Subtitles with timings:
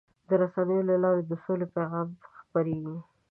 [0.27, 2.07] د رسنیو له لارې د سولې پیغام
[2.39, 2.97] خپرېږي.